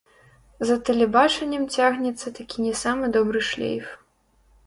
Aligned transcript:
За 0.67 0.75
тэлебачаннем 0.87 1.67
цягнецца 1.75 2.33
такі 2.39 2.57
не 2.67 2.73
самы 2.83 3.05
добры 3.17 3.39
шлейф. 3.51 3.85